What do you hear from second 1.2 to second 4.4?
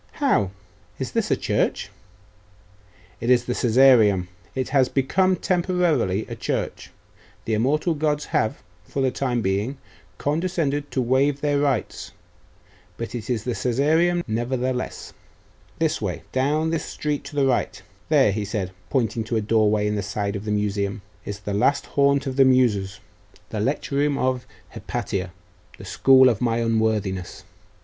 a church?' 'It is the Caesareum.